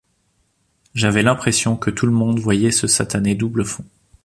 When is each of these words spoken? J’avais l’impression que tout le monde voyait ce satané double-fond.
J’avais 0.95 1.21
l’impression 1.21 1.77
que 1.77 1.91
tout 1.91 2.07
le 2.07 2.11
monde 2.11 2.39
voyait 2.39 2.71
ce 2.71 2.87
satané 2.87 3.35
double-fond. 3.35 3.85